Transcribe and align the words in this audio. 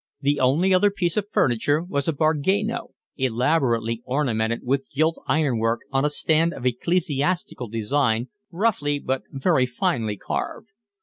The 0.19 0.39
only 0.39 0.73
other 0.73 0.89
piece 0.89 1.15
of 1.15 1.29
furniture 1.29 1.83
was 1.83 2.07
a 2.07 2.11
bargueno, 2.11 2.95
elaborately 3.17 4.01
ornamented 4.03 4.61
with 4.63 4.89
gilt 4.89 5.21
iron 5.27 5.59
work, 5.59 5.81
on 5.91 6.03
a 6.05 6.09
stand 6.09 6.55
of 6.55 6.65
ecclesiastical 6.65 7.67
design 7.67 8.29
roughly 8.49 8.97
but 8.97 9.21
very 9.29 9.67
finely 9.67 10.17
carved. 10.17 10.69